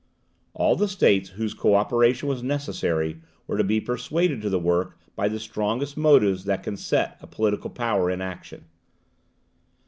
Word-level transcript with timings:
All 0.55 0.75
the 0.75 0.87
states 0.87 1.29
whose 1.29 1.53
co 1.53 1.75
operation 1.75 2.27
was 2.27 2.41
necessary, 2.41 3.21
were 3.45 3.55
to 3.59 3.63
be 3.63 3.79
persuaded 3.79 4.41
to 4.41 4.49
the 4.49 4.57
work 4.57 4.97
by 5.15 5.27
the 5.27 5.39
strongest 5.39 5.95
motives 5.95 6.45
that 6.45 6.63
can 6.63 6.75
set 6.75 7.19
a 7.21 7.27
political 7.27 7.69
power 7.69 8.09
in 8.09 8.19
action. 8.19 8.65